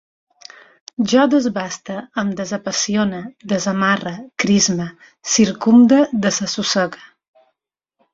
Jo 1.09 1.25
desbaste, 1.33 1.97
em 2.21 2.31
desapassione, 2.39 3.19
desamarre, 3.51 4.13
crisme, 4.45 4.87
circumde, 5.35 6.01
desassossegue 6.25 7.05